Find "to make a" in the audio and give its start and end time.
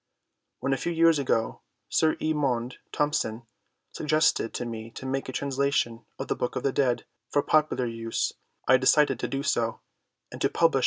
4.89-5.31